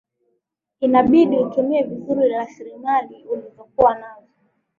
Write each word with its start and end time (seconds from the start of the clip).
inabidi 0.79 1.35
utumie 1.37 1.83
vizuri 1.83 2.29
rasilimali 2.29 3.23
ulizokuwa 3.25 3.95
nazo 3.99 4.31